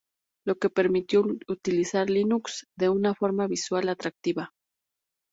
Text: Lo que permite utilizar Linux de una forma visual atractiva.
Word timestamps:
Lo 0.47 0.57
que 0.57 0.71
permite 0.71 1.19
utilizar 1.47 2.09
Linux 2.09 2.67
de 2.75 2.89
una 2.89 3.13
forma 3.13 3.45
visual 3.45 3.87
atractiva. 3.87 4.51